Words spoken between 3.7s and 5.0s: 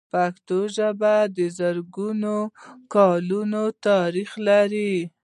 تاریخ لري.